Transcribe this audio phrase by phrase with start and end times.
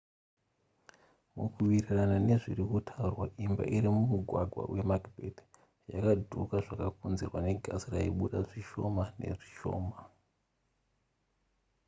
[1.35, 5.39] mukuwirirana nezviri kutaurwa imba iri mumugwagwa wemacbeth
[5.91, 9.99] yakadhuuka zvakakonzerwa negasi raibuda zvishona nezvishoma